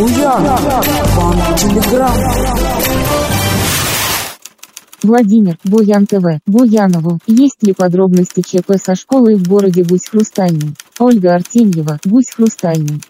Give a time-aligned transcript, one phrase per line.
[0.00, 0.42] Буян,
[1.14, 2.14] Банк Телеграм.
[5.02, 7.18] Владимир, Буян ТВ, Буянову.
[7.26, 10.74] Есть ли подробности ЧП со школой в городе Гусь-Хрустальный?
[10.98, 13.02] Ольга Артемьева, Гусь-Хрустальный.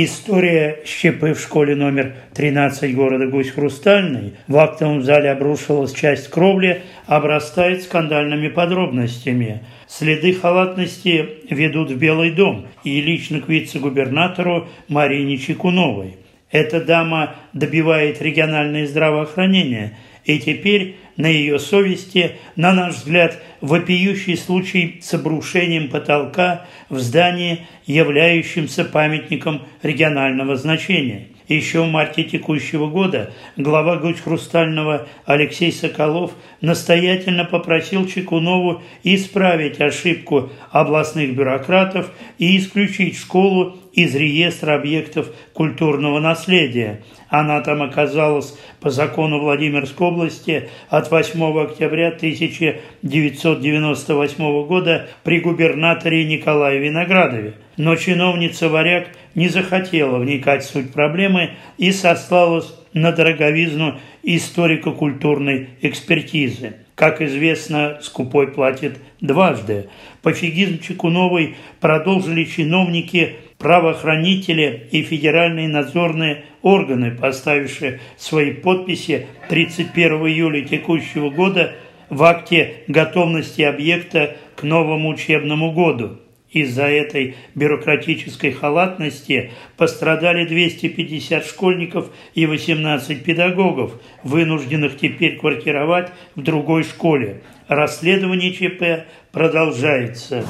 [0.00, 4.34] История ЩП в школе номер 13 города Гусь-Хрустальный.
[4.46, 9.64] В актовом зале обрушилась часть кровли, обрастает скандальными подробностями.
[9.88, 16.14] Следы халатности ведут в Белый дом и лично к вице-губернатору Марине Чекуновой.
[16.52, 19.96] Эта дама добивает региональное здравоохранение–
[20.28, 27.66] и теперь на ее совести, на наш взгляд, вопиющий случай с обрушением потолка в здании,
[27.86, 37.44] являющемся памятником регионального значения– еще в марте текущего года глава Гусь Хрустального Алексей Соколов настоятельно
[37.44, 47.02] попросил Чекунову исправить ошибку областных бюрократов и исключить школу из реестра объектов культурного наследия.
[47.28, 56.78] Она там оказалась по закону Владимирской области от 8 октября 1998 года при губернаторе Николае
[56.78, 57.54] Виноградове.
[57.76, 59.08] Но чиновница Варяг
[59.38, 66.74] не захотела вникать в суть проблемы и сослалась на дороговизну историко-культурной экспертизы.
[66.96, 69.88] Как известно, скупой платит дважды.
[70.22, 81.30] Пофигизм Чекуновой продолжили чиновники, правоохранители и федеральные надзорные органы, поставившие свои подписи 31 июля текущего
[81.30, 81.74] года
[82.10, 86.18] в акте готовности объекта к новому учебному году.
[86.50, 93.92] Из-за этой бюрократической халатности пострадали 250 школьников и 18 педагогов,
[94.24, 97.42] вынужденных теперь квартировать в другой школе.
[97.68, 100.42] Расследование ЧП продолжается.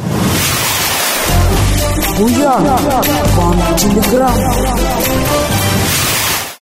[2.16, 2.64] Буян.